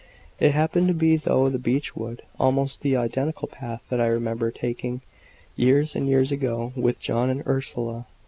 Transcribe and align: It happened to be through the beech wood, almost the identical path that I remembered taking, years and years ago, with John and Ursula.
It 0.39 0.53
happened 0.53 0.87
to 0.87 0.95
be 0.95 1.15
through 1.17 1.51
the 1.51 1.59
beech 1.59 1.95
wood, 1.95 2.23
almost 2.39 2.81
the 2.81 2.95
identical 2.97 3.47
path 3.47 3.83
that 3.91 4.01
I 4.01 4.07
remembered 4.07 4.55
taking, 4.55 5.01
years 5.55 5.95
and 5.95 6.07
years 6.07 6.31
ago, 6.31 6.73
with 6.75 6.97
John 6.99 7.29
and 7.29 7.43
Ursula. 7.45 8.07